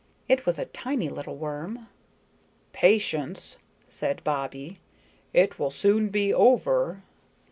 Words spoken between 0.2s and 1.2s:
It was a tiny